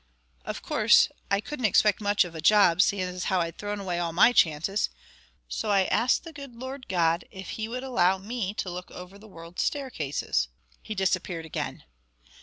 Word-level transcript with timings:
Of 0.45 0.63
course, 0.63 1.09
I 1.29 1.39
couldn't 1.39 1.65
expect 1.67 2.01
much 2.01 2.25
of 2.25 2.33
a 2.33 2.41
job, 2.41 2.81
seeing 2.81 3.19
how 3.19 3.39
I'd 3.39 3.59
thrown 3.59 3.79
away 3.79 3.99
all 3.99 4.11
my 4.13 4.33
chances, 4.33 4.89
so 5.47 5.69
I 5.69 5.83
asked 5.83 6.23
the 6.23 6.33
good 6.33 6.55
Lord 6.55 6.87
God 6.87 7.25
if 7.29 7.49
He 7.51 7.67
would 7.67 7.83
allow 7.83 8.17
me 8.17 8.55
to 8.55 8.71
look 8.71 8.89
after 8.89 9.19
the 9.19 9.27
world's 9.27 9.61
staircases." 9.61 10.47
He 10.81 10.95
disappeared 10.95 11.45
again. 11.45 11.83